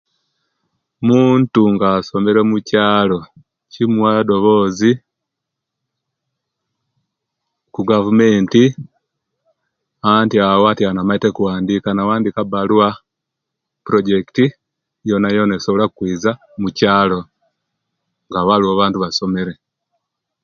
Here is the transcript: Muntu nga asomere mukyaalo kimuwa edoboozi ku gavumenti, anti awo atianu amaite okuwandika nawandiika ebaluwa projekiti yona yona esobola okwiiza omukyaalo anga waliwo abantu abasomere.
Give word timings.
Muntu 1.07 1.61
nga 1.73 1.87
asomere 1.99 2.41
mukyaalo 2.51 3.19
kimuwa 3.71 4.11
edoboozi 4.21 4.91
ku 7.73 7.81
gavumenti, 7.91 8.63
anti 10.13 10.37
awo 10.49 10.63
atianu 10.71 10.97
amaite 11.01 11.27
okuwandika 11.29 11.89
nawandiika 11.91 12.41
ebaluwa 12.45 12.89
projekiti 13.85 14.45
yona 15.09 15.27
yona 15.35 15.53
esobola 15.57 15.83
okwiiza 15.87 16.31
omukyaalo 16.57 17.19
anga 17.27 18.47
waliwo 18.47 18.71
abantu 18.73 18.95
abasomere. 18.97 19.53